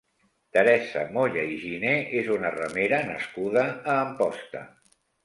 [0.55, 1.91] Teresa Moya i Giné
[2.21, 4.65] és una remera nascuda a Amposta.